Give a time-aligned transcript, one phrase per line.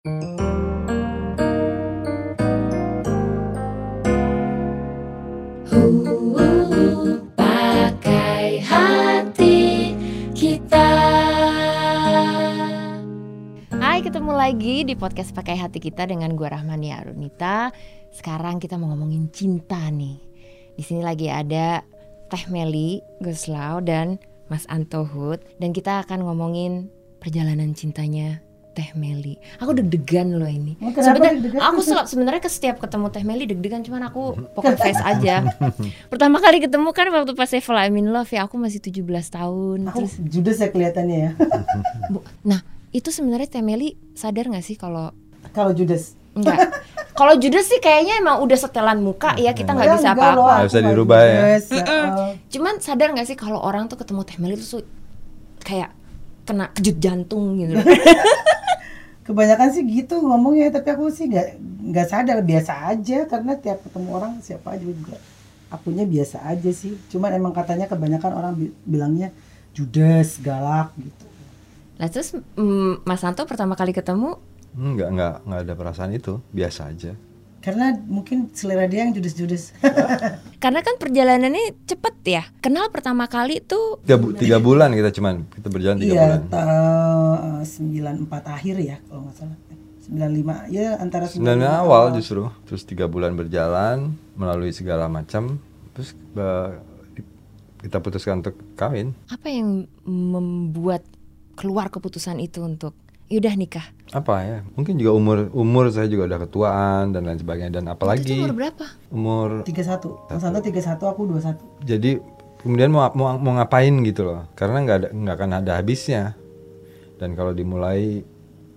[0.00, 0.08] Hai,
[14.00, 17.68] ketemu lagi di podcast Pakai Hati kita dengan gua Rahmania Arunita.
[18.08, 20.16] Sekarang kita mau ngomongin cinta nih.
[20.80, 21.84] Di sini lagi ada
[22.32, 24.16] Teh Meli, Guslau dan
[24.48, 26.88] Mas Anto Hud dan kita akan ngomongin
[27.20, 28.40] perjalanan cintanya
[28.80, 29.36] Teh Meli.
[29.58, 30.72] Aku deg-degan loh ini.
[30.74, 31.60] Kenapa Sebenarnya deg-degan?
[31.62, 35.44] aku sel- sebenarnya ke setiap ketemu Teh Meli deg-degan cuman aku poker face aja.
[36.10, 39.78] Pertama kali ketemu kan waktu pas Sevel I'm in Love ya aku masih 17 tahun.
[39.86, 41.30] Aku Terus judes ya kelihatannya ya.
[42.40, 45.12] Nah, itu sebenarnya Teh Meli sadar nggak sih kalau
[45.50, 46.16] Kalau judes.
[46.32, 46.56] enggak?
[47.10, 50.40] kalau Judas sih kayaknya emang udah setelan muka ya kita nggak Ya, bisa apa-apa.
[50.56, 51.40] Nggak bisa dirubah ya.
[51.52, 52.32] judes, oh.
[52.48, 54.80] Cuman sadar nggak sih kalau orang tuh ketemu Teh Meli tuh
[55.60, 55.92] kayak
[56.40, 57.76] kena kejut jantung gitu.
[59.30, 61.48] Kebanyakan sih gitu ngomongnya, tapi aku sih nggak
[61.94, 65.14] nggak sadar biasa aja karena tiap ketemu orang siapa aja juga.
[65.70, 66.98] Akunya biasa aja sih.
[67.06, 69.30] Cuman emang katanya kebanyakan orang bi- bilangnya
[69.70, 71.24] judes, galak gitu.
[71.94, 74.34] Lah terus mm, Mas Santo pertama kali ketemu
[74.70, 77.14] Enggak, enggak, enggak ada perasaan itu, biasa aja.
[77.60, 79.76] Karena mungkin selera dia yang judes-judes.
[80.64, 82.42] karena kan perjalanannya cepet ya.
[82.58, 86.40] Kenal pertama kali tuh Tiga, bu- tiga bulan kita cuman, kita berjalan tiga Iya, bulan.
[86.48, 89.58] ta- 94 akhir ya kalau nggak salah.
[90.00, 95.60] 95 ya antara Sembilan 95 awal justru, terus tiga bulan berjalan melalui segala macam,
[95.92, 96.70] terus eh,
[97.80, 99.12] kita putuskan untuk kawin.
[99.28, 101.04] apa yang membuat
[101.54, 102.96] keluar keputusan itu untuk
[103.30, 103.86] yaudah nikah.
[104.10, 104.58] Apa ya?
[104.74, 108.54] Mungkin juga umur umur saya juga udah ketuaan dan lain sebagainya dan Itu apalagi umur
[108.58, 108.86] berapa?
[109.14, 110.34] umur 31.
[110.34, 111.86] Mas Santo 31, aku 21.
[111.86, 112.10] jadi
[112.60, 116.36] kemudian mau mau, mau ngapain gitu loh karena nggak ada nggak akan ada habisnya
[117.16, 118.20] dan kalau dimulai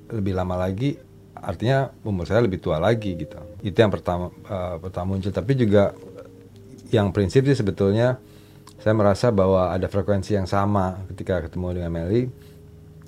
[0.07, 0.95] lebih lama lagi
[1.35, 5.91] artinya umur saya lebih tua lagi gitu itu yang pertama eh, pertama muncul tapi juga
[6.95, 8.21] yang prinsip sih sebetulnya
[8.79, 12.31] saya merasa bahwa ada frekuensi yang sama ketika ketemu dengan Meli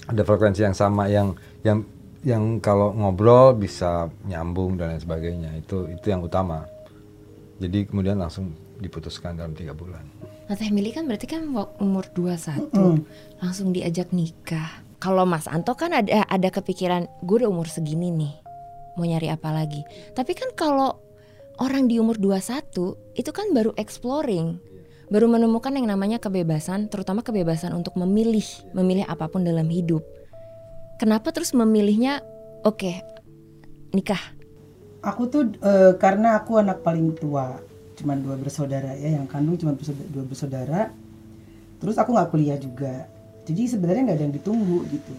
[0.05, 1.33] ada frekuensi yang sama yang
[1.65, 1.81] yang
[2.25, 5.51] yang kalau ngobrol bisa nyambung dan lain sebagainya.
[5.61, 6.65] Itu itu yang utama.
[7.61, 8.51] Jadi kemudian langsung
[8.81, 10.03] diputuskan dalam tiga bulan.
[10.45, 11.45] Nah Teh Mili kan berarti kan
[11.81, 12.97] umur 21 Mm.
[13.41, 14.85] Langsung diajak nikah.
[15.01, 18.33] Kalau Mas Anto kan ada ada kepikiran Gue udah umur segini nih
[18.95, 19.83] Mau nyari apa lagi?
[20.15, 20.97] Tapi kan kalau
[21.59, 24.57] orang di umur 21 Itu kan baru exploring
[25.09, 30.01] Baru menemukan yang namanya kebebasan Terutama kebebasan untuk memilih Memilih apa pun dalam hidup
[30.97, 32.25] Kenapa terus memilihnya
[32.65, 33.01] Oke
[33.93, 34.35] nikah
[35.05, 37.61] Aku tuh eh, karena aku anak paling tua,
[37.93, 39.77] cuman dua bersaudara ya, yang kandung cuma
[40.09, 40.89] dua bersaudara.
[41.77, 43.05] Terus aku nggak kuliah juga,
[43.45, 45.13] jadi sebenarnya nggak ada yang ditunggu gitu.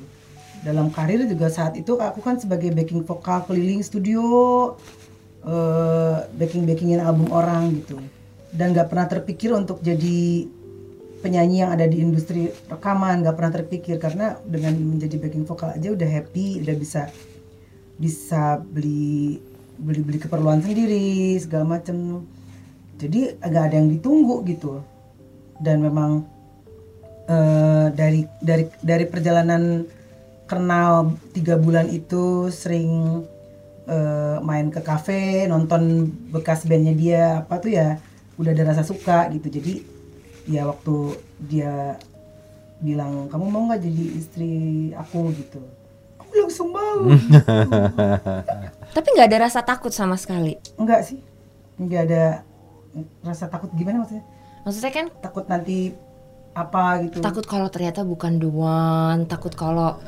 [0.66, 4.74] Dalam karir juga saat itu aku kan sebagai backing vokal keliling studio,
[5.46, 8.02] eh, backing backingin album orang gitu,
[8.56, 10.48] dan nggak pernah terpikir untuk jadi
[11.20, 15.92] penyanyi yang ada di industri rekaman nggak pernah terpikir karena dengan menjadi backing vokal aja
[15.92, 17.12] udah happy udah bisa
[17.96, 19.40] bisa beli
[19.76, 22.24] beli beli keperluan sendiri segala macam
[22.96, 24.80] jadi agak ada yang ditunggu gitu.
[25.60, 26.24] Dan memang
[27.28, 29.84] eh, dari dari dari perjalanan
[30.48, 33.20] kenal tiga bulan itu sering
[33.88, 38.00] eh, main ke kafe nonton bekas bandnya dia apa tuh ya
[38.36, 39.48] udah ada rasa suka gitu.
[39.48, 39.84] Jadi
[40.46, 41.96] ya waktu dia
[42.78, 44.52] bilang kamu mau nggak jadi istri
[44.92, 45.32] aku?
[45.34, 45.60] gitu.
[46.20, 47.08] Aku langsung mau.
[48.96, 50.56] Tapi nggak ada rasa takut sama sekali?
[50.76, 51.20] Enggak sih,
[51.80, 52.22] enggak ada
[53.20, 54.24] rasa takut gimana maksudnya?
[54.64, 55.94] Maksudnya kan Takut nanti
[56.56, 57.20] apa gitu?
[57.20, 60.00] takut kalau ternyata bukan the one takut kalau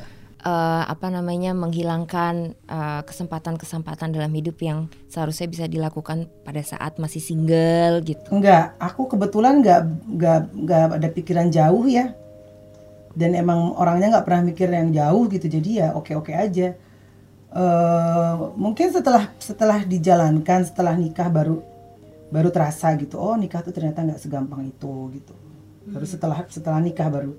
[0.43, 7.19] eh, apa namanya menghilangkan eh, kesempatan-kesempatan dalam hidup yang seharusnya bisa dilakukan pada saat masih
[7.19, 12.13] single gitu Enggak, aku kebetulan enggak enggak enggak ada pikiran jauh ya.
[13.19, 16.77] Dan emang orangnya nggak pernah mikir yang jauh gitu, jadi ya oke-oke aja.
[17.49, 21.57] eh mungkin setelah setelah dijalankan, setelah nikah baru
[22.29, 23.17] baru terasa gitu.
[23.17, 25.33] Oh nikah tuh ternyata nggak segampang itu gitu.
[25.89, 27.33] Harus setelah setelah nikah baru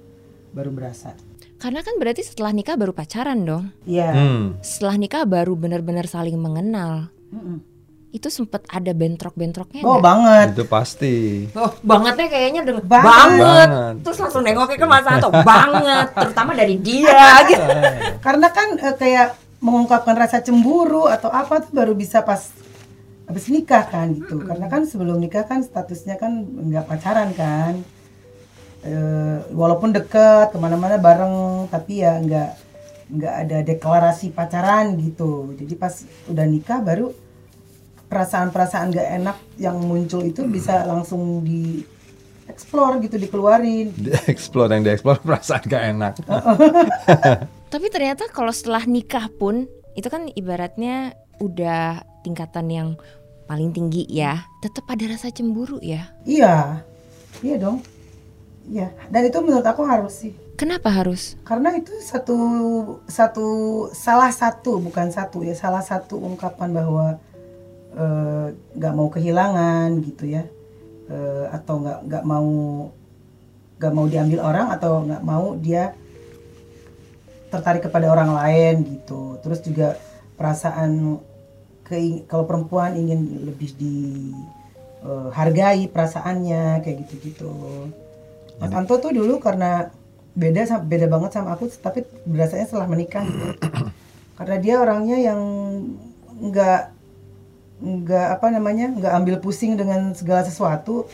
[0.50, 1.14] baru berasa.
[1.60, 4.10] Karena kan berarti setelah nikah baru pacaran dong Iya.
[4.10, 4.44] Hmm.
[4.60, 7.60] setelah nikah baru benar-benar saling mengenal Mm-mm.
[8.10, 10.02] itu sempat ada bentrok-bentroknya Oh nggak?
[10.02, 10.46] banget.
[10.50, 11.46] Itu pasti.
[11.52, 13.06] Oh, bangetnya kayaknya dengan Banget.
[13.06, 13.68] banget.
[13.68, 13.94] Banget.
[14.02, 17.62] Terus langsung nengoknya ke Mas Anto, banget, terutama dari dia gitu.
[18.18, 19.28] Karena kan eh, kayak
[19.60, 22.50] mengungkapkan rasa cemburu atau apa tuh baru bisa pas
[23.26, 24.42] habis nikah kan gitu.
[24.42, 27.78] Karena kan sebelum nikah kan statusnya kan nggak pacaran kan.
[28.80, 32.50] Eh, walaupun deket ke mana-mana bareng tapi ya nggak
[33.12, 35.92] nggak ada deklarasi pacaran gitu jadi pas
[36.32, 37.12] udah nikah baru
[38.08, 41.84] perasaan-perasaan nggak enak yang muncul itu bisa langsung di
[42.48, 46.12] explore gitu dikeluarin Di explore yang dieksplor perasaan gak enak.
[47.76, 52.88] Tapi ternyata kalau setelah nikah pun itu kan ibaratnya udah tingkatan yang
[53.44, 54.48] paling tinggi ya.
[54.64, 56.16] Tetap ada rasa cemburu ya.
[56.24, 56.80] iya
[57.44, 57.84] iya dong
[58.70, 60.32] iya dan itu menurut aku harus sih.
[60.54, 61.34] Kenapa harus?
[61.42, 62.36] karena itu satu
[63.08, 63.46] satu
[63.90, 67.06] salah satu bukan satu ya salah satu ungkapan bahwa
[67.92, 68.46] eh,
[68.76, 70.44] nggak mau kehilangan gitu ya
[71.10, 72.50] Eh, atau nggak nggak mau
[73.82, 75.90] nggak mau diambil orang atau nggak mau dia
[77.50, 79.34] tertarik kepada orang lain gitu.
[79.42, 79.98] Terus juga
[80.38, 81.18] perasaan
[81.82, 83.74] keing- kalau perempuan ingin lebih
[85.02, 87.50] dihargai perasaannya kayak gitu gitu
[88.60, 89.88] Mas Anto tuh dulu karena
[90.36, 93.56] beda beda banget sama aku tapi berasanya setelah menikah gitu.
[94.38, 95.40] karena dia orangnya yang
[96.40, 96.80] nggak
[97.80, 101.08] nggak apa namanya nggak ambil pusing dengan segala sesuatu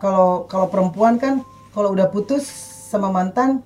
[0.00, 1.44] kalau kalau perempuan kan
[1.76, 2.48] kalau udah putus
[2.88, 3.60] sama mantan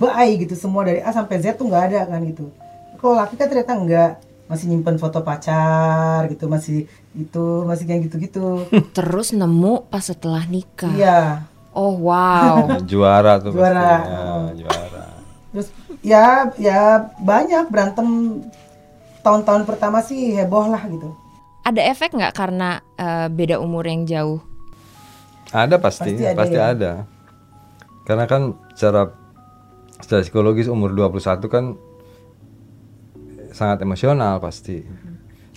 [0.00, 2.48] bye gitu semua dari A sampai Z tuh nggak ada kan gitu
[2.96, 4.10] kalau laki kan ternyata nggak
[4.48, 10.92] masih nyimpen foto pacar gitu masih itu masih kayak gitu-gitu Terus nemu pas setelah nikah.
[10.92, 12.68] iya Oh wow.
[12.90, 13.80] juara tuh Juara.
[13.98, 14.08] pasti.
[14.08, 14.46] Ya, Oh.
[14.54, 15.04] juara.
[15.52, 15.68] terus
[16.00, 16.26] ya
[16.56, 16.80] ya
[17.16, 18.40] banyak berantem
[19.20, 21.12] tahun-tahun pertama sih heboh lah gitu
[21.62, 24.42] ada efek nggak karena eh, beda umur yang jauh?
[25.48, 26.64] Ada pasti, Pasti ada pasti ya.
[26.72, 26.92] ada.
[28.02, 28.42] Karena kan
[28.72, 29.12] secara
[30.00, 31.64] secara psikologis umur 21 kan
[33.52, 34.82] sangat emosional pasti.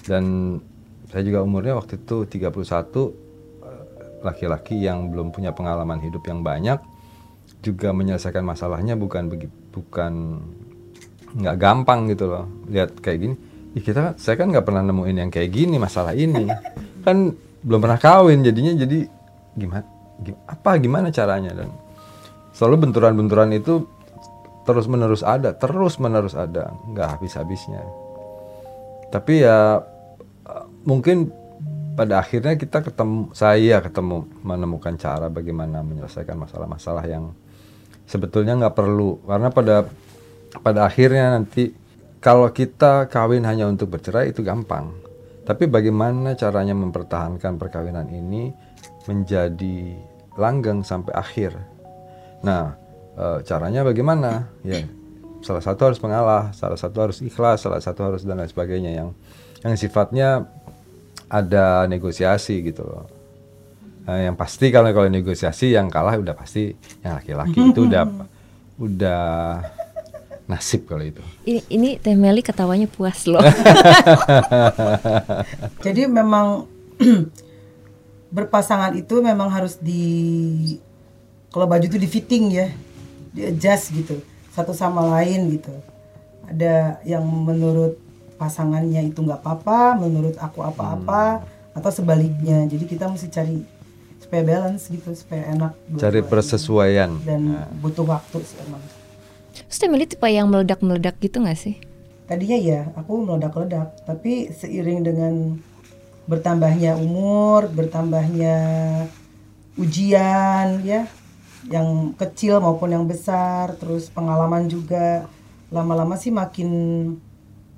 [0.05, 0.57] Dan
[1.09, 3.09] saya juga umurnya waktu itu 31 eh,
[4.25, 6.81] laki-laki yang belum punya pengalaman hidup yang banyak
[7.61, 9.29] juga menyelesaikan masalahnya bukan
[9.69, 10.13] bukan
[11.37, 12.45] nggak gampang gitu loh.
[12.69, 13.35] Lihat kayak gini,
[13.77, 16.49] Ih, kita saya kan nggak pernah nemuin yang kayak gini masalah ini.
[17.05, 19.05] kan belum pernah kawin jadinya jadi
[19.53, 19.85] gimana
[20.21, 21.69] gim- apa gimana caranya dan
[22.53, 23.85] selalu benturan-benturan itu
[24.65, 27.81] terus menerus ada terus menerus ada nggak habis habisnya
[29.13, 29.81] tapi ya
[30.85, 31.29] mungkin
[31.95, 37.31] pada akhirnya kita ketemu saya ketemu menemukan cara bagaimana menyelesaikan masalah-masalah yang
[38.05, 39.23] sebetulnya nggak perlu.
[39.23, 39.87] Karena pada
[40.59, 41.71] pada akhirnya nanti
[42.19, 44.91] kalau kita kawin hanya untuk bercerai itu gampang.
[45.45, 48.49] Tapi bagaimana caranya mempertahankan perkawinan ini
[49.07, 49.93] menjadi
[50.35, 51.55] langgeng sampai akhir?
[52.43, 52.75] Nah
[53.15, 54.51] eh, caranya bagaimana?
[54.61, 54.83] Ya
[55.45, 59.09] salah satu harus mengalah salah satu harus ikhlas salah satu harus dan lain sebagainya yang
[59.61, 60.49] yang sifatnya
[61.35, 63.05] ada negosiasi gitu loh
[64.05, 68.05] Nah, yang pasti kalau kalau negosiasi yang kalah udah pasti yang laki-laki itu udah
[68.77, 69.23] udah
[70.45, 71.25] nasib kalau itu.
[71.41, 73.41] Ini, ini Teh Meli ketawanya puas loh.
[75.85, 76.69] jadi memang
[78.35, 80.77] berpasangan itu memang harus di
[81.49, 82.67] kalau baju itu di fitting ya
[83.33, 84.21] di adjust gitu
[84.53, 85.71] satu sama lain gitu
[86.45, 87.95] ada yang menurut
[88.35, 91.43] pasangannya itu nggak apa-apa menurut aku apa-apa
[91.75, 92.67] atau sebaliknya.
[92.67, 93.63] Jadi kita mesti cari
[94.19, 95.71] supaya balance gitu supaya enak
[96.01, 97.13] Cari persesuaian.
[97.21, 98.81] dan butuh waktu sih emang.
[99.85, 101.77] Meli tipe yang meledak-meledak gitu gak sih?
[102.25, 104.01] tadinya ya aku meledak-ledak.
[104.01, 105.33] Tapi seiring dengan
[106.25, 108.57] bertambahnya umur bertambahnya
[109.77, 111.05] ujian ya
[111.69, 115.29] yang kecil maupun yang besar terus pengalaman juga
[115.69, 116.69] lama-lama sih makin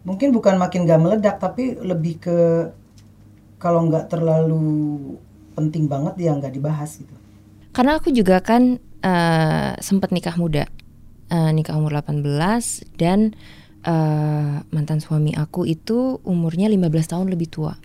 [0.08, 2.38] mungkin bukan makin gak meledak tapi lebih ke
[3.60, 5.20] kalau nggak terlalu
[5.58, 7.12] penting banget ya nggak dibahas gitu
[7.76, 10.66] Karena aku juga kan eh, sempat nikah muda,
[11.28, 12.24] Eh, nikah umur 18
[12.96, 13.36] dan
[13.84, 17.76] eh, mantan suami aku itu umurnya 15 tahun lebih tua.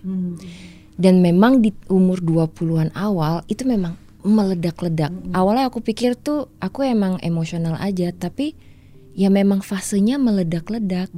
[0.95, 5.11] Dan memang di umur 20-an awal itu memang meledak-ledak.
[5.35, 8.55] Awalnya aku pikir tuh aku emang emosional aja, tapi
[9.11, 11.11] ya memang fasenya meledak-ledak.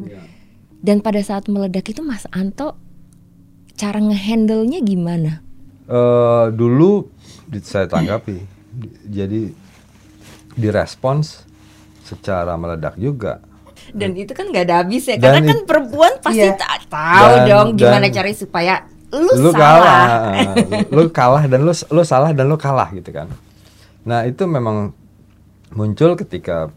[0.85, 2.77] Dan pada saat meledak itu Mas Anto
[3.73, 5.41] cara ngehandle-nya gimana?
[5.85, 7.09] Eh, dulu
[7.59, 8.37] saya tanggapi,
[8.69, 9.41] Di- jadi
[10.53, 11.41] direspons
[12.01, 13.41] secara meledak juga.
[13.89, 16.53] Dan itu kan nggak ada habis ya, Dan karena kan perempuan pasti Iya.
[16.53, 18.73] tak tahu Dan- dong gimana dan- cari supaya
[19.09, 19.55] lu, lu salah.
[19.55, 20.05] kalah,
[20.95, 23.29] lu kalah dan lu lu salah dan lu kalah gitu kan.
[24.03, 24.91] Nah itu memang
[25.71, 26.69] muncul ketika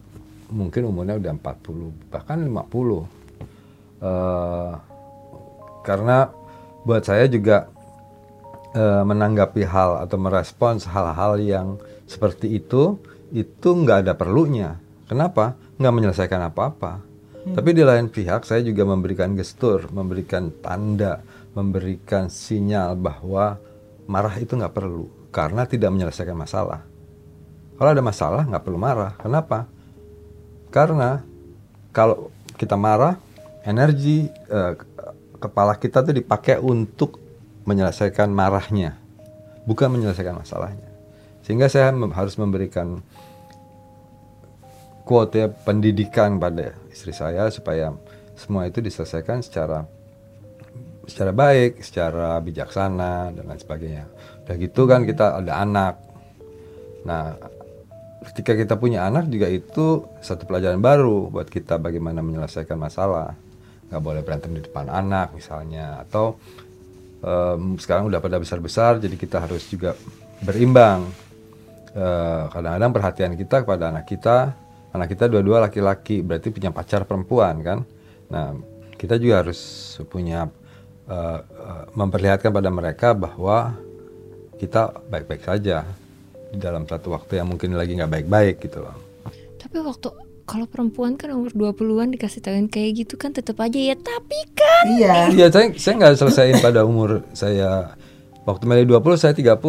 [0.49, 3.05] mungkin umurnya udah 40 bahkan 50
[3.99, 4.73] Eh,
[5.83, 6.31] karena
[6.87, 7.67] buat saya juga
[8.77, 11.69] eh, menanggapi hal atau merespons hal-hal yang
[12.07, 12.97] seperti itu
[13.35, 14.79] itu nggak ada perlunya.
[15.09, 15.59] Kenapa?
[15.77, 17.09] Nggak menyelesaikan apa-apa.
[17.49, 21.25] Tapi di lain pihak saya juga memberikan gestur, memberikan tanda,
[21.57, 23.57] memberikan sinyal bahwa
[24.05, 26.85] marah itu nggak perlu karena tidak menyelesaikan masalah.
[27.79, 29.17] Kalau ada masalah nggak perlu marah.
[29.17, 29.65] Kenapa?
[30.69, 31.25] Karena
[31.95, 32.29] kalau
[32.61, 33.17] kita marah,
[33.65, 34.75] energi eh,
[35.39, 37.23] kepala kita tuh dipakai untuk
[37.65, 38.99] menyelesaikan marahnya,
[39.65, 40.89] bukan menyelesaikan masalahnya.
[41.47, 43.01] Sehingga saya harus memberikan
[45.09, 47.97] quote ya pendidikan pada istri saya supaya
[48.37, 49.89] semua itu diselesaikan secara
[51.09, 54.05] secara baik, secara bijaksana dan lain sebagainya.
[54.45, 55.95] Udah gitu kan kita ada anak.
[57.09, 57.33] Nah,
[58.29, 63.33] ketika kita punya anak juga itu satu pelajaran baru buat kita bagaimana menyelesaikan masalah.
[63.89, 66.37] Nggak boleh berantem di depan anak misalnya atau
[67.25, 69.97] em, sekarang udah pada besar-besar jadi kita harus juga
[70.45, 71.09] berimbang.
[71.99, 74.55] Eh, kadang-kadang perhatian kita kepada anak kita,
[74.93, 77.79] anak kita dua-dua laki-laki berarti punya pacar perempuan kan.
[78.29, 78.55] Nah,
[78.95, 79.59] kita juga harus
[80.07, 80.47] punya
[81.09, 83.73] eh, eh, memperlihatkan pada mereka bahwa
[84.61, 85.87] kita baik-baik saja
[86.53, 88.97] di dalam satu waktu yang mungkin lagi nggak baik-baik gitu loh.
[89.59, 93.93] Tapi waktu kalau perempuan kan umur 20-an dikasih tahuin kayak gitu kan tetap aja ya
[93.95, 95.15] tapi kan Iya.
[95.37, 97.93] Iya, saya saya nggak selesaiin pada umur saya
[98.49, 99.61] waktu Meli 20 saya 30.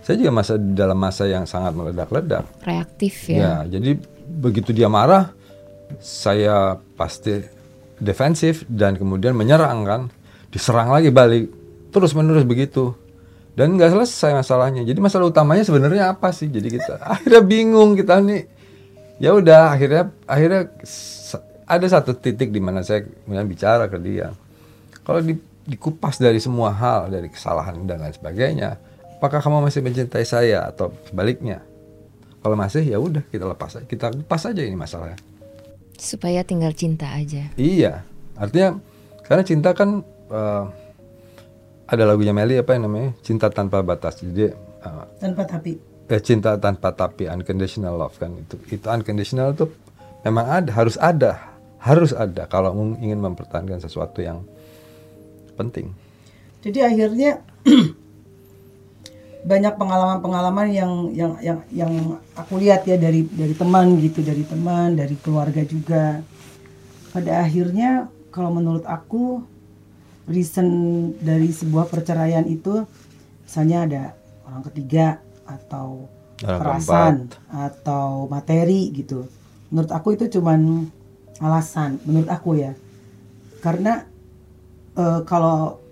[0.00, 2.48] Saya juga masa dalam masa yang sangat meledak-ledak.
[2.64, 3.36] reaktif Ya,
[3.68, 3.76] ya.
[3.76, 5.36] jadi begitu dia marah,
[6.00, 7.44] saya pasti
[8.00, 10.00] defensif dan kemudian menyerang kan,
[10.48, 11.52] diserang lagi balik,
[11.92, 12.96] terus menerus begitu.
[13.52, 14.86] Dan nggak selesai masalahnya.
[14.86, 16.48] Jadi masalah utamanya sebenarnya apa sih?
[16.48, 18.57] Jadi kita akhirnya bingung kita nih.
[19.18, 20.70] Ya udah, akhirnya akhirnya
[21.66, 24.30] ada satu titik di mana saya kemudian bicara ke dia.
[25.02, 28.78] Kalau di- dikupas dari semua hal, dari kesalahan dan lain sebagainya,
[29.18, 31.60] apakah kamu masih mencintai saya atau sebaliknya?
[32.38, 33.84] Kalau masih ya udah kita lepas aja.
[33.84, 35.18] Kita lepas aja ini masalahnya.
[35.98, 37.50] Supaya tinggal cinta aja.
[37.58, 38.06] Iya,
[38.38, 38.78] artinya
[39.26, 40.64] karena cinta kan eh,
[41.90, 44.22] ada lagunya Meli apa yang namanya cinta tanpa batas.
[44.22, 45.87] Jadi eh, Tanpa tapi.
[46.08, 49.68] Eh, cinta tanpa tapi unconditional love kan itu itu unconditional itu
[50.24, 54.42] memang ada harus ada harus ada kalau ingin mempertahankan sesuatu yang
[55.54, 55.94] penting.
[56.62, 57.38] Jadi akhirnya
[59.50, 61.92] banyak pengalaman-pengalaman yang yang yang yang
[62.34, 66.18] aku lihat ya dari dari teman gitu, dari teman, dari keluarga juga.
[67.14, 69.42] Pada akhirnya kalau menurut aku
[70.28, 70.68] reason
[71.18, 72.84] dari sebuah perceraian itu
[73.48, 74.02] misalnya ada
[74.44, 76.06] orang ketiga atau
[76.38, 77.14] Orang kekerasan
[77.50, 79.26] atau materi gitu.
[79.74, 80.86] Menurut aku itu cuman
[81.42, 82.78] alasan menurut aku ya.
[83.58, 84.06] Karena
[84.94, 85.82] eh, kalau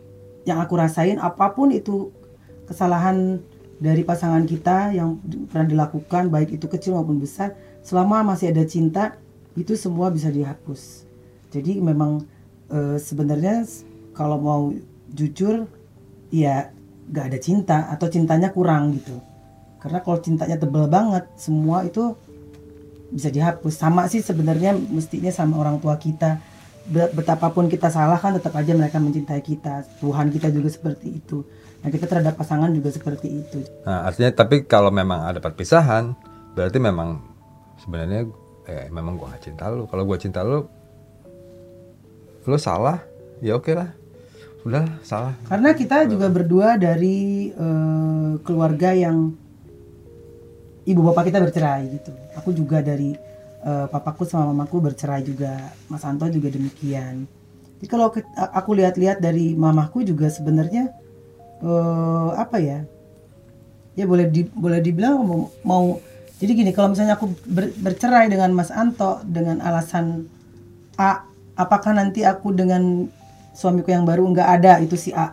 [0.47, 2.15] yang aku rasain apa pun itu
[2.71, 3.43] kesalahan
[3.83, 5.21] dari pasangan kita yang
[5.51, 7.53] pernah dilakukan baik itu kecil maupun besar
[7.85, 9.19] selama masih ada cinta
[9.59, 11.05] itu semua bisa dihapus
[11.53, 12.25] jadi memang
[12.73, 13.69] eh, sebenarnya
[14.17, 14.63] kalau mau
[15.13, 15.69] jujur
[16.33, 16.73] ya
[17.13, 19.21] gak ada cinta atau cintanya kurang gitu
[19.87, 22.19] karena kalau cintanya tebel banget semua itu
[23.07, 26.43] bisa dihapus sama sih sebenarnya mestinya sama orang tua kita
[26.87, 31.47] Be- betapapun kita salah kan tetap aja mereka mencintai kita Tuhan kita juga seperti itu
[31.83, 36.19] dan kita terhadap pasangan juga seperti itu Nah, artinya tapi kalau memang ada perpisahan,
[36.55, 37.23] berarti memang
[37.79, 38.27] sebenarnya
[38.67, 39.87] eh, memang gua gak cinta lu.
[39.87, 40.67] Kalau gua cinta lu,
[42.43, 43.03] lu salah,
[43.39, 43.95] ya oke lah.
[44.67, 45.39] Udah salah.
[45.47, 49.31] karena kita juga berdua dari eh, keluarga yang
[50.87, 52.15] ibu bapak kita bercerai gitu.
[52.39, 53.13] Aku juga dari
[53.67, 55.75] eh, papaku sama mamaku bercerai juga.
[55.91, 57.27] Mas Anto juga demikian.
[57.77, 58.09] Jadi kalau
[58.55, 60.89] aku lihat-lihat dari mamaku juga sebenarnya
[61.61, 62.87] eh, apa ya
[63.97, 65.85] ya boleh di, boleh dibilang mau, mau
[66.37, 70.29] jadi gini kalau misalnya aku ber- bercerai dengan Mas Anto dengan alasan
[71.01, 71.25] A
[71.57, 73.09] apakah nanti aku dengan
[73.57, 75.33] suamiku yang baru nggak ada itu si A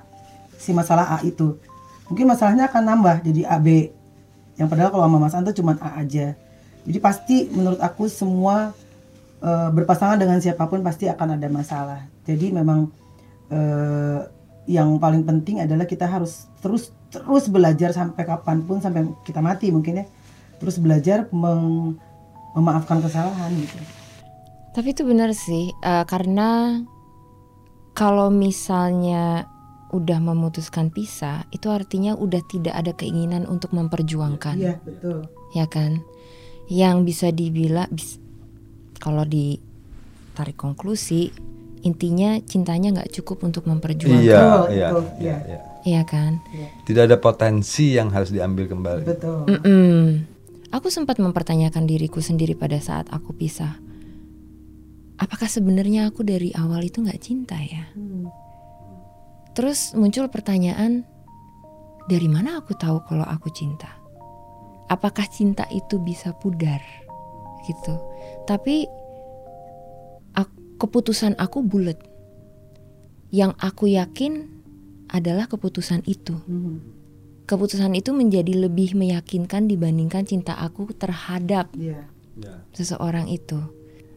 [0.56, 1.60] si masalah A itu?
[2.08, 3.92] Mungkin masalahnya akan nambah jadi AB
[4.60, 6.38] yang padahal kalau sama Mas Anto cuma A aja.
[6.84, 8.76] Jadi pasti menurut aku semua
[9.42, 12.02] eh, berpasangan dengan siapa pun pasti akan ada masalah.
[12.28, 12.92] Jadi memang
[13.50, 14.20] eh,
[14.70, 19.72] yang paling penting adalah kita harus terus terus belajar sampai kapan pun sampai kita mati
[19.72, 20.06] mungkin ya.
[20.60, 22.00] Terus belajar meng-
[22.54, 23.78] memaafkan kesalahan gitu.
[24.74, 26.82] Tapi itu benar sih, eh, karena
[27.94, 29.46] kalau misalnya
[29.94, 36.02] udah memutuskan pisah, itu artinya udah tidak ada keinginan untuk memperjuangkan, iya betul ya kan?
[36.66, 38.18] Yang bisa dibilang, bis-
[38.98, 41.30] kalau ditarik konklusi,
[41.82, 45.60] intinya cintanya nggak cukup untuk memperjuangkan, Iya, Betul, iya, betul, iya, iya.
[45.84, 45.94] iya.
[45.94, 46.32] ya kan?
[46.84, 49.04] Tidak ada potensi yang harus diambil kembali.
[49.06, 50.00] betul Mm-mm.
[50.72, 53.78] Aku sempat mempertanyakan diriku sendiri pada saat aku pisah.
[55.16, 57.86] apakah sebenarnya aku dari awal itu nggak cinta ya?
[59.54, 61.06] Terus muncul pertanyaan,
[62.10, 63.90] dari mana aku tahu kalau aku cinta?
[64.90, 66.82] Apakah cinta itu bisa pudar?
[67.64, 67.96] Gitu.
[68.44, 68.90] Tapi
[70.34, 72.02] ak- keputusan aku bulat.
[73.30, 74.50] Yang aku yakin
[75.10, 76.34] adalah keputusan itu.
[77.46, 82.10] Keputusan itu menjadi lebih meyakinkan dibandingkan cinta aku terhadap Iya.
[82.74, 83.58] seseorang itu.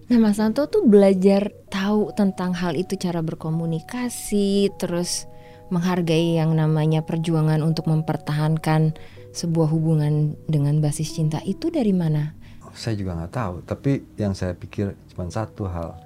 [0.06, 5.26] Nah, Mas Santo tuh belajar tahu tentang hal itu, cara berkomunikasi, terus
[5.66, 8.94] menghargai yang namanya perjuangan untuk mempertahankan
[9.34, 12.38] sebuah hubungan dengan basis cinta itu dari mana?
[12.70, 15.98] Saya juga nggak tahu, tapi yang saya pikir cuma satu hal.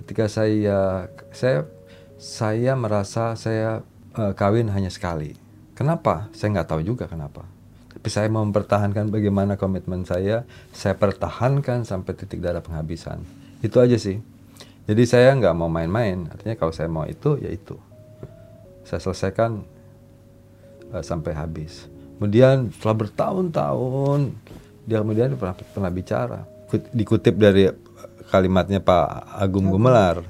[0.00, 1.68] Ketika saya saya
[2.16, 3.84] saya merasa saya
[4.16, 5.36] eh, kawin hanya sekali.
[5.76, 6.32] Kenapa?
[6.32, 7.44] Saya nggak tahu juga kenapa.
[8.00, 13.20] Tapi saya mau mempertahankan bagaimana komitmen saya, saya pertahankan sampai titik darah penghabisan.
[13.60, 14.16] Itu aja sih.
[14.88, 16.24] Jadi saya nggak mau main-main.
[16.32, 17.76] Artinya kalau saya mau itu, ya itu.
[18.88, 19.60] Saya selesaikan
[20.96, 21.92] eh, sampai habis.
[22.16, 24.32] Kemudian setelah bertahun-tahun
[24.88, 26.40] dia kemudian pernah pernah bicara
[26.72, 27.76] Kut- dikutip dari eh,
[28.32, 30.24] kalimatnya Pak Agung Gumelar.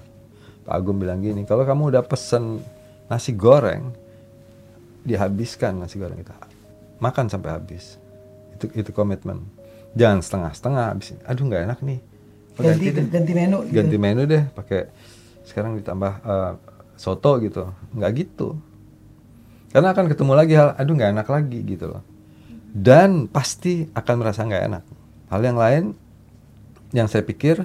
[0.67, 2.59] Pak Agung bilang gini, kalau kamu udah pesen
[3.07, 3.95] nasi goreng
[5.07, 6.35] dihabiskan nasi goreng itu.
[7.01, 7.97] Makan sampai habis.
[8.55, 9.49] Itu itu komitmen.
[9.97, 11.17] Jangan setengah-setengah habis.
[11.25, 12.01] Aduh nggak enak nih.
[12.55, 13.05] Oh, Ganti deh.
[13.09, 13.59] ganti menu.
[13.65, 13.73] gitu.
[13.73, 14.93] ganti menu deh pakai
[15.49, 16.53] sekarang ditambah eh,
[16.93, 18.61] soto gitu nggak gitu
[19.73, 22.03] karena akan ketemu lagi hal aduh nggak enak lagi gitu loh
[22.71, 24.85] dan pasti akan merasa nggak enak
[25.33, 25.85] hal yang lain
[26.93, 27.65] yang saya pikir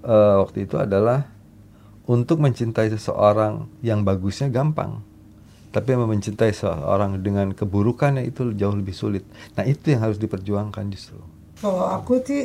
[0.00, 1.28] eh, waktu itu adalah
[2.08, 5.04] untuk mencintai seseorang yang bagusnya gampang
[5.74, 9.24] tapi mencintai seseorang dengan keburukannya itu jauh lebih sulit
[9.56, 11.18] nah itu yang harus diperjuangkan justru
[11.60, 12.42] Kalau aku sih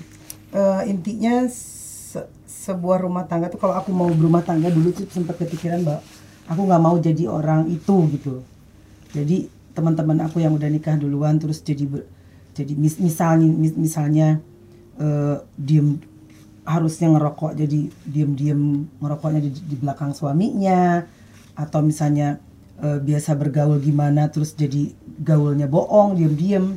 [0.56, 5.36] eh, intinya se- sebuah rumah tangga tuh kalau aku mau berumah tangga dulu tuh sempat
[5.40, 6.00] kepikiran bahwa
[6.48, 8.34] aku nggak mau jadi orang itu gitu.
[9.16, 11.84] Jadi teman-teman aku yang udah nikah duluan terus jadi
[12.56, 14.40] jadi mis- misalnya mis- misalnya
[15.00, 15.98] eh, diem
[16.62, 21.02] harusnya ngerokok jadi diem-diem ngerokoknya di, di belakang suaminya
[21.58, 22.38] atau misalnya
[22.82, 24.92] eh, biasa bergaul gimana terus jadi
[25.22, 26.76] gaulnya bohong diem-diem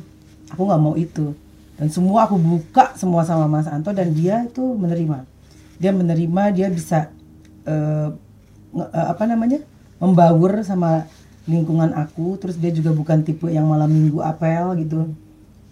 [0.52, 1.34] aku nggak mau itu.
[1.76, 5.28] Dan semua aku buka semua sama Mas Anto dan dia itu menerima.
[5.76, 7.12] Dia menerima dia bisa
[8.74, 9.58] nge- eh, apa namanya
[10.02, 11.06] membaur sama
[11.46, 12.36] lingkungan aku.
[12.40, 15.10] Terus dia juga bukan tipe yang malam minggu apel gitu.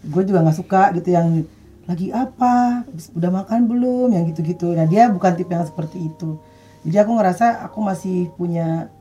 [0.05, 1.44] Gue juga nggak suka gitu yang
[1.85, 4.73] lagi apa udah makan belum yang gitu-gitu.
[4.73, 6.40] Nah dia bukan tipe yang seperti itu.
[6.85, 8.92] Jadi aku ngerasa aku masih punya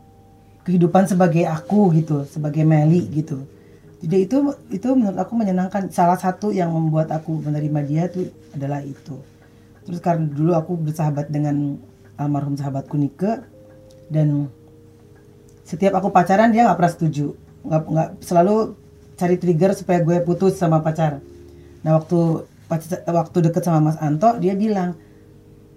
[0.63, 3.43] kehidupan sebagai aku gitu sebagai Meli gitu.
[4.03, 5.87] Jadi itu itu menurut aku menyenangkan.
[5.91, 9.15] Salah satu yang membuat aku menerima dia tuh adalah itu.
[9.83, 11.79] Terus karena dulu aku bersahabat dengan
[12.19, 13.43] almarhum sahabatku Nike
[14.11, 14.51] dan
[15.63, 17.25] setiap aku pacaran dia nggak pernah setuju.
[17.63, 18.55] Nggak nggak selalu
[19.15, 21.23] cari trigger supaya gue putus sama pacar.
[21.83, 22.43] Nah waktu
[23.07, 24.99] waktu deket sama Mas Anto dia bilang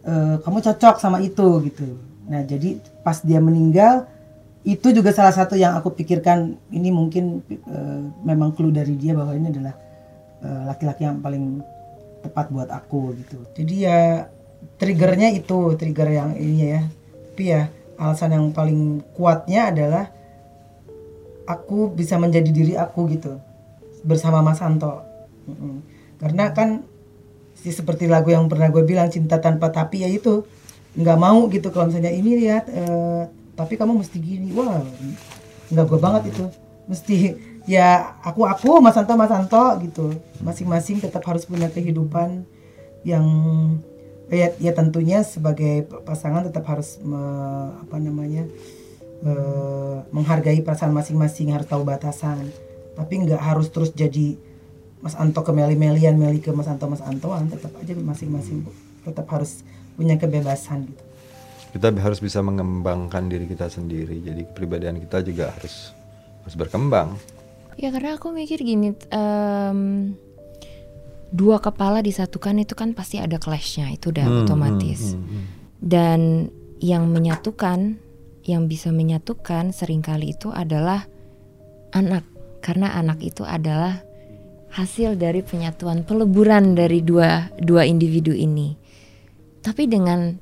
[0.03, 1.95] "E, kamu cocok sama itu gitu.
[2.27, 4.11] Nah jadi pas dia meninggal
[4.67, 9.31] itu juga salah satu yang aku pikirkan ini mungkin eh, memang clue dari dia bahwa
[9.39, 9.79] ini adalah
[10.43, 11.63] eh, laki-laki yang paling
[12.27, 13.39] tepat buat aku gitu.
[13.55, 14.27] Jadi ya
[14.83, 16.83] triggernya itu trigger yang ini ya.
[17.31, 20.11] Tapi ya alasan yang paling kuatnya adalah
[21.47, 23.39] aku bisa menjadi diri aku gitu.
[24.03, 25.07] Bersama Mas Anto.
[26.19, 26.83] Karena kan
[27.55, 30.43] sih seperti lagu yang pernah gue bilang cinta tanpa tapi ya itu
[30.99, 34.85] nggak mau gitu kalau misalnya ini lihat eh, tapi kamu mesti gini wah
[35.73, 36.45] nggak gue banget itu.
[36.87, 37.17] Mesti
[37.67, 40.15] ya aku aku Mas Anto Mas Anto gitu.
[40.45, 42.47] Masing-masing tetap harus punya kehidupan
[43.03, 43.27] yang
[44.31, 48.47] ya, ya tentunya sebagai pasangan tetap harus me- apa namanya
[49.27, 52.47] eh, menghargai perasaan masing-masing harus tahu batasan.
[52.95, 54.39] Tapi nggak harus terus jadi
[55.03, 58.67] Mas Anto ke Meli Melian Meli ke Mas Anto Mas Antoan tetap aja masing-masing
[59.07, 59.63] tetap harus
[59.95, 61.06] punya kebebasan gitu
[61.77, 65.93] kita harus bisa mengembangkan diri kita sendiri jadi kepribadian kita juga harus
[66.43, 67.15] harus berkembang
[67.77, 69.81] Ya karena aku mikir gini, em,
[71.29, 75.13] dua kepala disatukan itu kan pasti ada clashnya, itu udah Hmm, otomatis.
[75.13, 75.45] hmm, hmm, hmm.
[75.77, 76.21] Dan
[76.81, 78.01] yang menyatukan,
[78.49, 81.05] yang bisa menyatukan sering kali itu adalah
[81.93, 82.25] anak,
[82.65, 84.01] karena anak itu adalah
[84.73, 88.73] hasil dari penyatuan peleburan dari dua dua individu ini.
[89.61, 90.33] Tapi dengan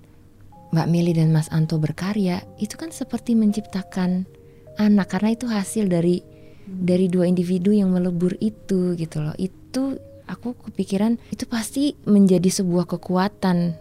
[0.75, 4.27] Mbak Meli dan Mas Anto berkarya, itu kan seperti menciptakan
[4.75, 6.19] anak karena itu hasil dari
[6.67, 9.39] dari dua individu yang melebur itu gitu loh.
[9.39, 13.79] Itu aku kepikiran itu pasti menjadi sebuah kekuatan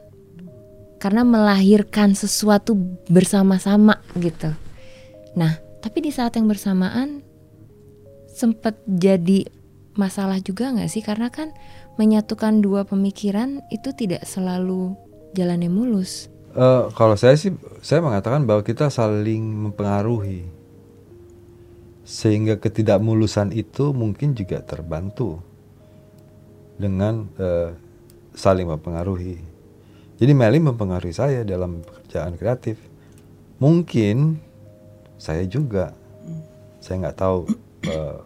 [1.01, 2.77] karena melahirkan sesuatu
[3.09, 4.53] bersama-sama gitu.
[5.33, 7.25] Nah, tapi di saat yang bersamaan
[8.29, 9.49] sempat jadi
[9.97, 11.53] masalah juga nggak sih karena kan
[11.97, 14.93] menyatukan dua pemikiran itu tidak selalu
[15.33, 16.32] jalannya mulus.
[16.53, 17.49] Eh, kalau saya sih,
[17.81, 20.45] saya mengatakan bahwa kita saling mempengaruhi,
[22.05, 25.41] sehingga ketidakmulusan itu mungkin juga terbantu
[26.77, 27.73] dengan eh,
[28.37, 29.41] saling mempengaruhi.
[30.21, 32.77] Jadi Meli mempengaruhi saya dalam pekerjaan kreatif.
[33.57, 34.37] Mungkin
[35.17, 35.97] saya juga,
[36.85, 37.49] saya nggak tahu.
[37.89, 38.19] eh,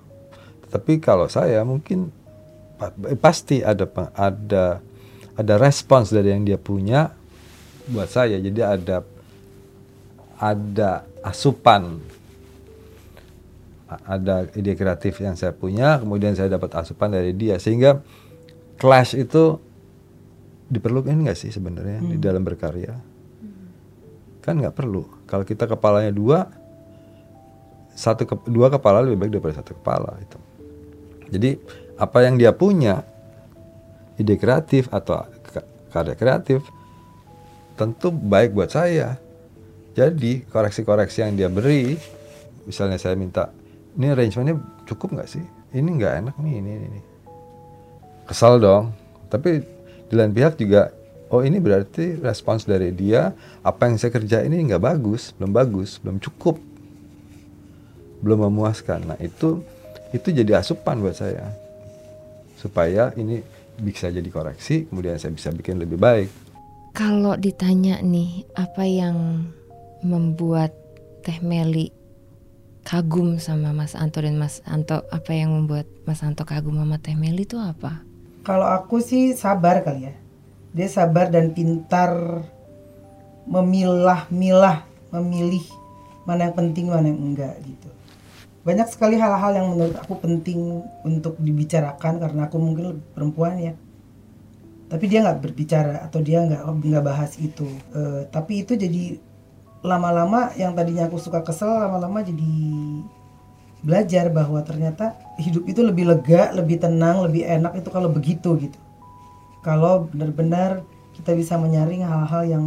[0.68, 2.12] tapi kalau saya mungkin
[2.76, 2.92] pa-
[3.24, 3.88] pasti ada
[4.20, 4.84] ada
[5.40, 7.16] ada respons dari yang dia punya
[7.92, 8.40] buat saya.
[8.40, 9.04] Jadi ada
[10.38, 10.92] ada
[11.26, 11.98] asupan
[13.88, 18.04] ada ide kreatif yang saya punya, kemudian saya dapat asupan dari dia sehingga
[18.76, 19.64] clash itu
[20.68, 23.00] diperlukan nggak sih sebenarnya di dalam berkarya?
[24.44, 25.08] Kan nggak perlu.
[25.24, 26.52] Kalau kita kepalanya dua,
[27.96, 30.40] satu ke- dua kepala lebih baik daripada satu kepala itu.
[31.32, 31.52] Jadi
[31.96, 33.08] apa yang dia punya
[34.20, 36.60] ide kreatif atau ka- karya kreatif
[37.78, 39.22] tentu baik buat saya.
[39.94, 41.98] Jadi koreksi-koreksi yang dia beri,
[42.66, 43.54] misalnya saya minta,
[43.98, 44.58] ini arrangementnya
[44.90, 45.46] cukup nggak sih?
[45.74, 47.02] Ini nggak enak nih, ini, ini.
[48.26, 48.94] Kesal dong.
[49.30, 49.62] Tapi
[50.10, 50.94] di lain pihak juga,
[51.34, 55.98] oh ini berarti respons dari dia, apa yang saya kerja ini nggak bagus, belum bagus,
[56.02, 56.62] belum cukup,
[58.22, 59.14] belum memuaskan.
[59.14, 59.62] Nah itu
[60.16, 61.52] itu jadi asupan buat saya
[62.58, 63.44] supaya ini
[63.78, 66.47] bisa jadi koreksi, kemudian saya bisa bikin lebih baik.
[66.98, 69.46] Kalau ditanya nih, apa yang
[70.02, 70.74] membuat
[71.22, 71.94] Teh Meli
[72.82, 77.14] kagum sama Mas Anto dan Mas Anto, apa yang membuat Mas Anto kagum sama Teh
[77.14, 78.02] Meli itu apa?
[78.42, 80.16] Kalau aku sih sabar kali ya.
[80.74, 82.42] Dia sabar dan pintar
[83.46, 84.82] memilah-milah,
[85.14, 85.70] memilih
[86.26, 87.94] mana yang penting mana yang enggak gitu.
[88.66, 93.78] Banyak sekali hal-hal yang menurut aku penting untuk dibicarakan karena aku mungkin perempuan ya.
[94.88, 97.68] Tapi dia nggak berbicara atau dia nggak nggak bahas itu.
[97.92, 99.20] Eh, tapi itu jadi
[99.84, 102.54] lama-lama yang tadinya aku suka kesel lama-lama jadi
[103.86, 108.80] belajar bahwa ternyata hidup itu lebih lega, lebih tenang, lebih enak itu kalau begitu gitu.
[109.62, 110.82] Kalau benar-benar
[111.14, 112.64] kita bisa menyaring hal-hal yang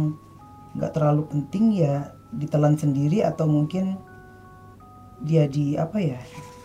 [0.77, 3.99] nggak terlalu penting ya ditelan sendiri atau mungkin
[5.27, 6.19] dia di apa ya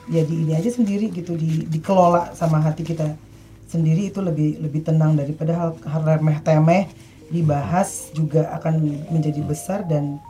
[0.06, 3.18] dia di ini aja sendiri gitu di dikelola sama hati kita
[3.66, 6.86] sendiri itu lebih lebih tenang daripada hal, hal remeh temeh
[7.26, 10.22] dibahas juga akan menjadi besar dan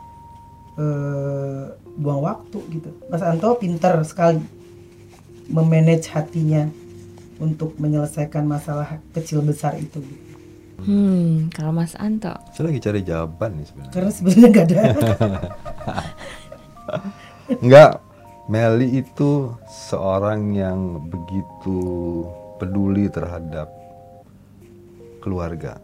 [0.77, 1.65] eh,
[1.97, 2.89] buang waktu gitu.
[3.09, 4.41] Mas Anto pinter sekali
[5.47, 6.67] memanage hatinya
[7.37, 10.01] untuk menyelesaikan masalah kecil besar itu.
[10.77, 13.93] Hmm, kalau Mas Anto, Saya lagi cari jawaban nih sebenarnya.
[13.93, 14.83] karena sebenarnya nggak ada.
[17.63, 17.91] Enggak,
[18.47, 21.79] Meli itu seorang yang begitu
[22.57, 23.69] peduli terhadap
[25.21, 25.77] keluarga.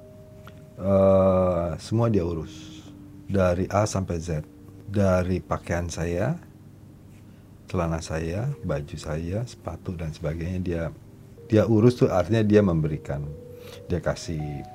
[0.74, 2.82] Eh, semua dia urus
[3.30, 4.42] dari A sampai Z,
[4.90, 6.34] dari pakaian saya,
[7.70, 10.84] celana saya, baju saya, sepatu dan sebagainya dia
[11.46, 13.22] dia urus tuh artinya dia memberikan,
[13.86, 14.66] dia kasih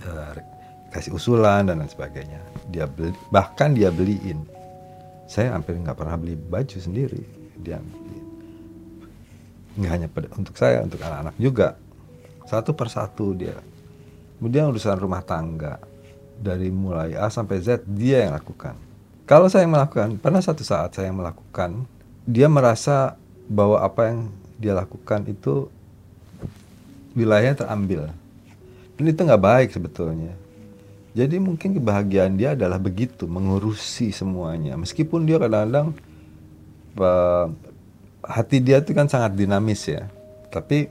[0.00, 0.34] eh,
[0.90, 2.40] kasih usulan dan lain sebagainya.
[2.72, 4.42] Dia beli, bahkan dia beliin
[5.30, 7.22] saya hampir nggak pernah beli baju sendiri
[7.62, 8.29] dia beliin.
[9.78, 11.78] Nggak hanya pada, untuk saya untuk anak-anak juga.
[12.48, 13.58] Satu persatu dia.
[14.40, 15.78] Kemudian urusan rumah tangga.
[16.40, 18.72] Dari mulai A sampai Z dia yang lakukan.
[19.28, 21.84] Kalau saya yang melakukan pernah satu saat saya yang melakukan
[22.24, 23.14] dia merasa
[23.46, 24.18] bahwa apa yang
[24.56, 25.68] dia lakukan itu
[27.12, 28.08] wilayahnya terambil.
[28.96, 30.32] Dan itu nggak baik sebetulnya.
[31.10, 34.78] Jadi mungkin kebahagiaan dia adalah begitu, mengurusi semuanya.
[34.78, 35.92] Meskipun dia kadang-kadang
[36.96, 37.46] eh,
[38.24, 40.08] hati dia itu kan sangat dinamis ya.
[40.50, 40.90] Tapi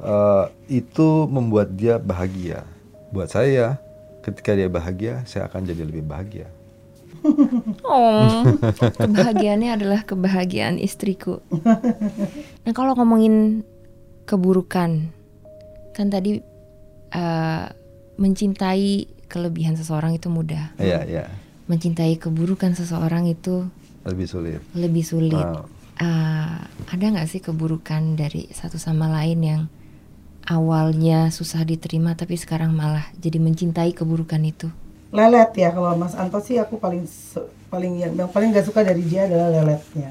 [0.00, 2.66] eh, itu membuat dia bahagia.
[3.10, 3.80] Buat saya,
[4.26, 6.50] ketika dia bahagia, saya akan jadi lebih bahagia.
[7.86, 8.44] oh,
[8.94, 11.42] kebahagiaannya adalah kebahagiaan istriku.
[12.62, 13.66] Nah kalau ngomongin
[14.26, 15.10] keburukan,
[15.94, 16.38] kan tadi
[17.10, 17.64] eh,
[18.16, 20.72] mencintai kelebihan seseorang itu mudah.
[20.78, 21.24] Iya, iya.
[21.66, 23.66] Mencintai keburukan seseorang itu
[24.06, 24.60] Lebih sulit.
[24.78, 25.34] lebih sulit.
[25.34, 25.66] Wow.
[25.96, 26.56] Eh,
[26.92, 29.62] ada nggak sih keburukan dari satu sama lain yang
[30.56, 34.68] awalnya susah diterima tapi sekarang malah jadi mencintai keburukan itu?
[35.18, 37.04] lelet ya kalau Mas Anto sih aku paling
[37.72, 40.10] paling yang, paling gak suka dari dia adalah leletnya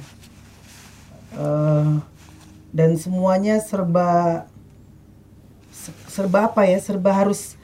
[1.36, 1.88] Eh,
[2.76, 4.44] dan semuanya serba
[5.72, 7.56] se- serba apa ya serba harus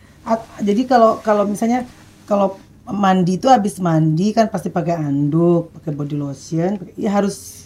[0.61, 1.85] jadi kalau kalau misalnya
[2.29, 7.60] kalau mandi itu habis mandi kan pasti pakai anduk, pakai body lotion, ya harus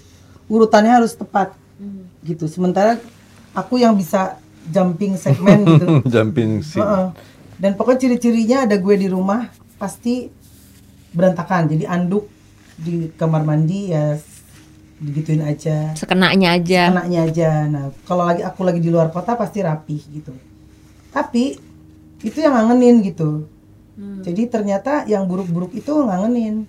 [0.50, 1.54] urutannya harus tepat
[2.26, 2.50] gitu.
[2.50, 2.98] Sementara
[3.54, 4.38] aku yang bisa
[4.70, 5.86] jumping segmen gitu.
[6.14, 6.82] Jumping scene.
[6.82, 7.08] Heeh.
[7.56, 10.28] Dan pokoknya ciri-cirinya ada gue di rumah pasti
[11.14, 11.72] berantakan.
[11.72, 12.28] Jadi anduk
[12.76, 14.18] di kamar mandi ya
[15.00, 15.94] digituin aja.
[15.96, 16.92] Sekenanya aja.
[16.92, 17.50] Anaknya aja.
[17.70, 20.34] Nah, kalau lagi aku lagi di luar kota pasti rapih gitu.
[21.14, 21.56] Tapi
[22.26, 23.48] itu yang ngangenin gitu.
[23.96, 26.68] Jadi ternyata yang buruk-buruk itu ngangenin.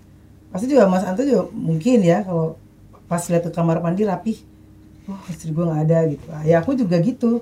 [0.54, 2.54] Pasti juga Mas Anto juga mungkin ya kalau
[3.06, 4.38] pas lihat ke kamar mandi rapih,
[5.06, 6.26] oh istri gue nggak ada gitu.
[6.30, 7.40] Ah, Ya aku juga gitu.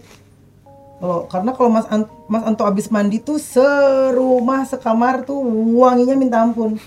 [0.94, 5.36] Kalau karena kalau Mas An- Mas Anto abis mandi tuh serumah sekamar tuh
[5.76, 6.78] wanginya minta ampun.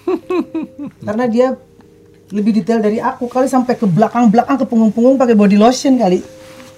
[1.07, 1.47] karena dia
[2.27, 6.23] lebih detail dari aku kali sampai ke belakang-belakang ke punggung-punggung pakai body lotion kali.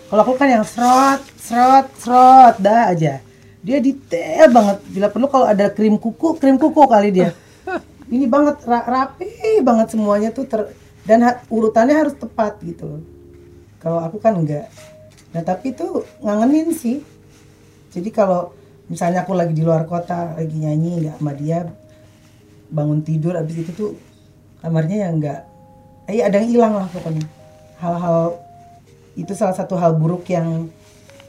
[0.10, 3.22] Kalau aku kan yang serot, serot, serot, dah aja.
[3.62, 4.78] Dia detail banget.
[4.90, 7.30] Bila perlu kalau ada krim kuku, krim kuku kali dia.
[8.14, 10.66] Ini banget ra- rapi banget semuanya tuh ter
[11.10, 13.02] dan ha- urutannya harus tepat gitu.
[13.82, 14.70] Kalau aku kan enggak.
[15.34, 17.02] Nah tapi itu ngangenin sih.
[17.90, 18.54] Jadi kalau
[18.86, 21.66] misalnya aku lagi di luar kota lagi nyanyi nggak sama dia
[22.70, 23.90] bangun tidur abis itu tuh
[24.62, 25.42] kamarnya yang enggak
[26.10, 27.26] eh ada yang hilang lah pokoknya
[27.82, 28.38] hal-hal
[29.14, 30.70] itu salah satu hal buruk yang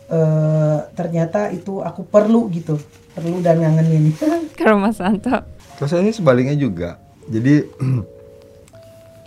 [0.09, 2.81] eh, ternyata itu aku perlu gitu
[3.13, 4.13] perlu dan ngangenin
[4.61, 5.33] Kalau Mas Anto.
[5.81, 7.01] Kalau saya sih sebaliknya juga.
[7.29, 7.65] Jadi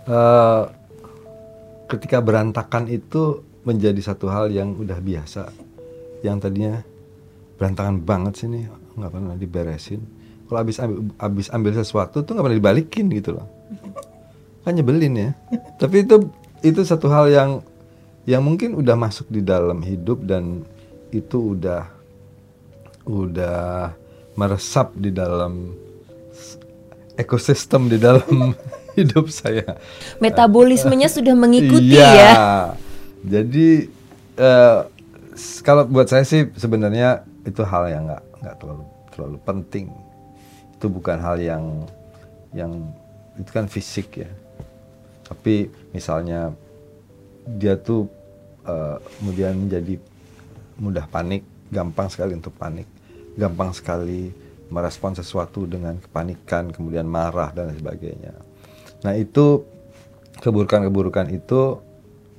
[0.08, 0.62] eh,
[1.88, 5.48] ketika berantakan itu menjadi satu hal yang udah biasa.
[6.24, 6.74] Yang tadinya
[7.56, 10.00] berantakan banget sih nih, nggak pernah diberesin.
[10.44, 13.48] Kalau habis ambil, habis ambil sesuatu tuh nggak pernah dibalikin gitu loh.
[14.64, 15.30] Kan nyebelin ya.
[15.80, 16.28] Tapi itu
[16.64, 17.50] itu satu hal yang
[18.24, 20.64] yang mungkin udah masuk di dalam hidup dan
[21.12, 21.84] itu udah
[23.04, 23.92] udah
[24.34, 25.76] meresap di dalam
[27.20, 28.56] ekosistem di dalam
[28.98, 29.78] hidup saya.
[30.18, 32.10] Metabolismenya sudah mengikuti Iya.
[32.12, 32.32] ya.
[33.24, 33.88] Jadi
[35.34, 39.86] s- kalau buat saya sih sebenarnya itu hal yang nggak nggak terlalu terlalu penting.
[40.76, 41.64] Itu bukan hal yang
[42.52, 42.72] yang
[43.34, 44.30] itu kan fisik ya.
[45.24, 46.52] Tapi misalnya
[47.46, 48.06] dia tuh
[48.62, 49.96] eh, kemudian menjadi
[50.74, 52.86] mudah panik, gampang sekali untuk panik,
[53.34, 54.34] gampang sekali
[54.68, 58.34] merespon sesuatu dengan kepanikan, kemudian marah dan sebagainya.
[59.04, 59.62] Nah itu
[60.40, 61.78] keburukan-keburukan itu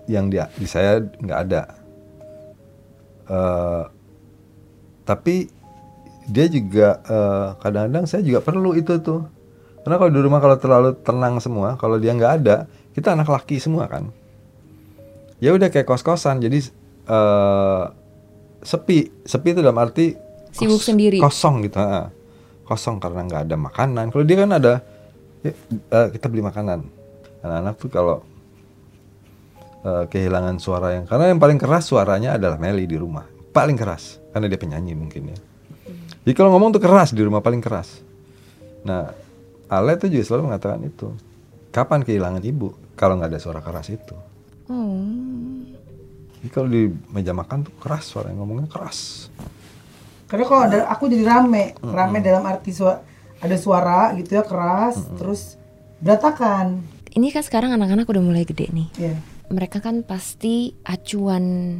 [0.09, 1.61] yang di, di saya nggak ada.
[3.25, 3.83] Eh,
[5.05, 5.49] tapi
[6.25, 9.29] dia juga eh, kadang-kadang saya juga perlu itu tuh.
[9.85, 12.65] Karena kalau di rumah kalau terlalu tenang semua, kalau dia nggak ada,
[12.97, 14.09] kita anak laki semua kan.
[15.37, 16.57] Ya udah kayak kos-kosan, jadi
[17.05, 17.83] eh,
[18.65, 19.13] sepi.
[19.25, 20.25] Sepi itu dalam arti
[20.55, 21.19] Sibuk sendiri.
[21.19, 21.77] Kosong gitu.
[21.83, 22.07] ha.
[22.63, 24.05] Kosong karena nggak ada makanan.
[24.07, 24.79] Kalau dia kan ada,
[25.45, 26.81] ya, eh, kita beli makanan.
[27.45, 28.17] Anak-anak tuh kalau
[29.85, 33.25] eh, kehilangan suara yang karena yang paling keras suaranya adalah Meli di rumah.
[33.53, 35.37] Paling keras karena dia penyanyi mungkin ya.
[36.25, 38.01] Jadi kalau ngomong tuh keras di rumah paling keras.
[38.81, 39.13] Nah
[39.65, 41.09] Ale tuh juga selalu mengatakan itu.
[41.73, 44.15] Kapan kehilangan ibu kalau nggak ada suara keras itu?
[44.65, 44.97] Oh.
[46.41, 49.29] jadi kalau di meja makan tuh keras suara yang ngomongnya keras.
[50.25, 51.77] Karena kalau ada aku jadi rame.
[51.81, 53.01] Rame dalam arti sua-
[53.45, 55.55] ada suara gitu ya keras terus
[56.01, 56.83] berantakan
[57.15, 58.89] Ini kan sekarang anak-anak udah mulai gede nih.
[58.99, 59.15] ya
[59.47, 61.79] Mereka kan pasti acuan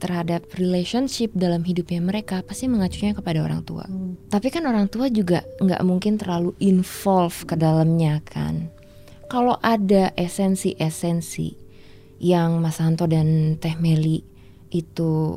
[0.00, 3.84] terhadap relationship dalam hidupnya mereka pasti mengacunya kepada orang tua.
[4.32, 8.72] Tapi kan orang tua juga nggak mungkin terlalu involve ke dalamnya kan.
[9.28, 11.60] Kalau ada esensi-esensi
[12.24, 14.24] yang Mas Santo dan Teh Meli
[14.72, 15.36] itu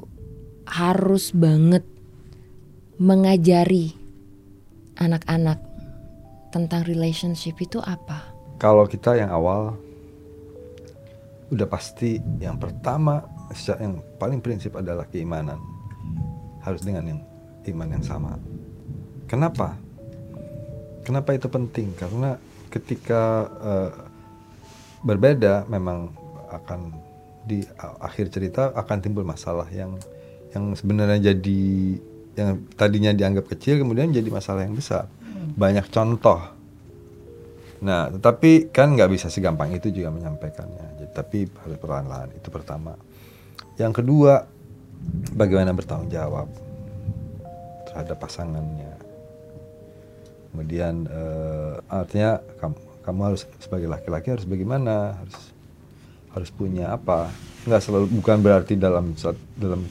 [0.63, 1.83] harus banget
[3.03, 3.96] mengajari
[4.97, 5.59] anak-anak
[6.51, 8.37] tentang relationship itu apa?
[8.57, 9.77] kalau kita yang awal
[11.53, 13.23] udah pasti yang pertama
[13.79, 15.55] yang paling prinsip adalah keimanan.
[16.59, 17.19] Harus dengan yang
[17.71, 18.35] iman yang sama.
[19.29, 19.79] Kenapa?
[21.07, 21.95] Kenapa itu penting?
[21.95, 22.35] Karena
[22.67, 23.91] ketika eh,
[25.07, 26.11] berbeda memang
[26.51, 26.91] akan
[27.47, 29.95] di akhir cerita akan timbul masalah yang
[30.51, 31.95] yang sebenarnya jadi
[32.37, 35.09] yang tadinya dianggap kecil kemudian jadi masalah yang besar
[35.57, 36.57] banyak contoh
[37.77, 40.97] Nah, tetapi kan nggak bisa segampang itu juga menyampaikannya.
[40.97, 42.33] Jadi, tapi harus perlahan-lahan.
[42.33, 42.97] Itu pertama.
[43.77, 44.49] Yang kedua,
[45.37, 46.49] bagaimana bertanggung jawab
[47.85, 48.97] terhadap pasangannya.
[50.49, 55.37] Kemudian eh, artinya kamu, kamu harus sebagai laki-laki harus bagaimana, harus
[56.33, 57.29] harus punya apa?
[57.69, 59.13] Nggak selalu bukan berarti dalam
[59.53, 59.85] dalam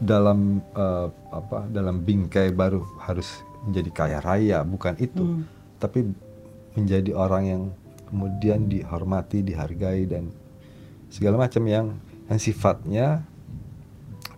[0.00, 5.24] dalam eh, apa dalam bingkai baru harus menjadi kaya raya, bukan itu.
[5.24, 5.42] Hmm.
[5.76, 6.06] Tapi
[6.76, 7.62] menjadi orang yang
[8.06, 10.30] kemudian dihormati, dihargai dan
[11.10, 11.86] segala macam yang
[12.26, 13.06] yang sifatnya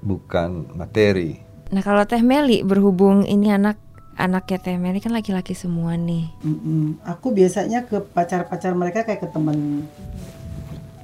[0.01, 1.40] bukan materi.
[1.68, 3.77] Nah kalau Teh Meli berhubung ini anak
[4.16, 6.31] anaknya Teh Meli kan laki-laki semua nih.
[6.40, 7.03] Mm-mm.
[7.05, 9.85] Aku biasanya ke pacar-pacar mereka kayak ke temen.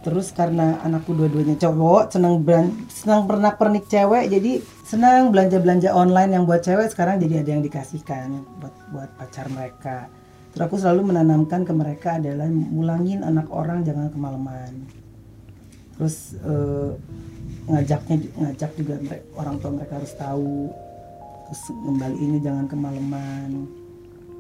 [0.05, 2.45] Terus karena anakku dua-duanya cowok, senang
[2.93, 7.51] senang pernak pernik cewek, jadi senang belanja belanja online yang buat cewek sekarang jadi ada
[7.57, 10.13] yang dikasihkan buat buat pacar mereka.
[10.53, 14.85] Terus aku selalu menanamkan ke mereka adalah mulangin anak orang jangan kemalaman.
[15.97, 16.91] Terus eh,
[17.65, 18.95] ngajaknya ngajak juga
[19.41, 20.69] orang tua mereka harus tahu.
[21.49, 23.51] Terus ngembaliinnya jangan kemalaman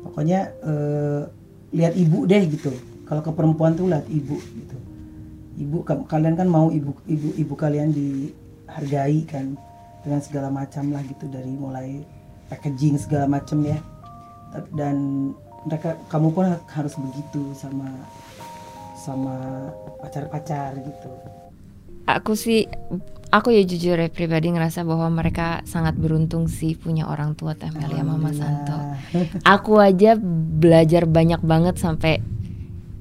[0.05, 1.22] pokoknya eh,
[1.72, 2.70] lihat ibu deh gitu
[3.09, 4.77] kalau ke perempuan tuh lihat ibu gitu
[5.54, 9.54] ibu ka- kalian kan mau ibu ibu ibu kalian dihargai kan
[10.02, 12.04] dengan segala macam lah gitu dari mulai
[12.48, 13.78] packaging segala macam ya.
[14.70, 15.30] Dan
[15.64, 17.88] mereka kamu pun ha- harus begitu sama
[18.94, 19.34] sama
[20.00, 21.10] pacar-pacar gitu.
[22.04, 22.68] Aku sih
[23.32, 27.72] aku ya jujur ya pribadi ngerasa bahwa mereka sangat beruntung sih punya orang tua Teh
[27.72, 28.76] Meli sama Mas Santo.
[29.42, 30.14] Aku aja
[30.60, 32.20] belajar banyak banget sampai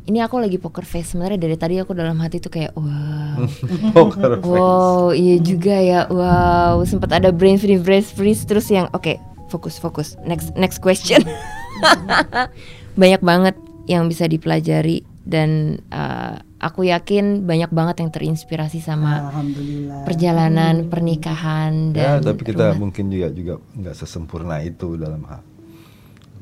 [0.03, 1.11] ini aku lagi poker face.
[1.11, 3.43] Sebenarnya dari tadi aku dalam hati tuh kayak wow.
[3.95, 4.45] Poker face.
[4.45, 5.99] wow iya juga ya.
[6.07, 9.15] Wow sempat ada brain freeze brain freeze terus yang oke
[9.47, 10.15] fokus fokus.
[10.21, 11.23] Next next question.
[12.93, 20.03] Banyak banget yang bisa dipelajari dan uh, aku yakin banyak banget yang terinspirasi sama alhamdulillah.
[20.03, 25.41] perjalanan pernikahan Ya, dan tapi kita rumah- mungkin juga juga nggak sesempurna itu dalam hal.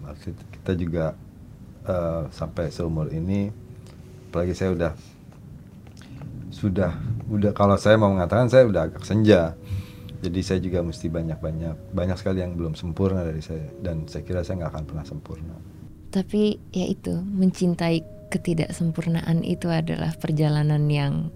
[0.01, 1.05] Maksud kita juga
[1.87, 3.49] eh, sampai seumur ini,
[4.29, 4.91] apalagi saya udah
[6.51, 6.91] sudah
[7.31, 9.55] udah kalau saya mau mengatakan saya udah agak senja.
[10.21, 14.45] Jadi saya juga mesti banyak-banyak banyak sekali yang belum sempurna dari saya dan saya kira
[14.45, 15.55] saya nggak akan pernah sempurna.
[16.11, 21.31] tapi ya itu mencintai ketidaksempurnaan itu adalah perjalanan yang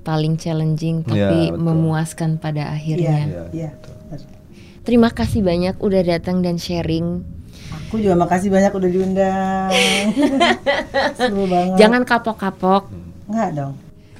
[0.00, 1.60] paling challenging tapi betul.
[1.60, 3.28] memuaskan pada akhirnya.
[3.28, 3.70] iya iya
[4.88, 7.20] Terima kasih banyak udah datang dan sharing.
[7.88, 9.70] Aku juga makasih banyak udah diundang.
[11.18, 11.80] Seru banget.
[11.80, 12.92] Jangan kapok-kapok.
[13.32, 13.74] Nggak dong.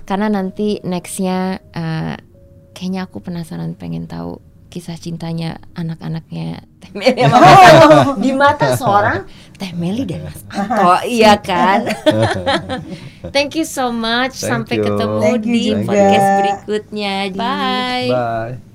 [0.09, 2.17] Karena nanti nextnya eh,
[2.73, 8.13] kayaknya aku penasaran pengen tahu kisah cintanya anak-anaknya Teh Meli sama Mas Anto.
[8.21, 9.19] di mata seorang
[9.57, 11.89] Teh Meli dan Mas Anto iya kan?
[13.35, 14.41] Thank you so much.
[14.41, 14.85] Thank sampai you.
[14.85, 15.85] ketemu Thank you di juga.
[15.89, 17.15] podcast berikutnya.
[17.33, 18.09] Bye.
[18.13, 18.68] Bye.